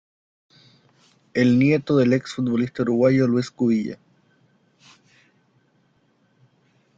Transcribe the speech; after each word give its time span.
Es 1.31 1.45
nieto 1.45 1.95
del 1.95 2.13
ex 2.13 2.33
futbolista 2.33 2.81
uruguayo 2.81 3.27
Luis 3.27 3.51
Cubilla. 3.51 3.99